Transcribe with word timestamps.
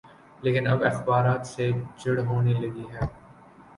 لیکن 0.43 0.67
اب 0.67 0.83
اخبارات 0.83 1.47
سے 1.47 1.65
چڑ 1.97 2.17
ہونے 2.19 2.53
لگی 2.53 2.85
ہے۔ 2.93 3.05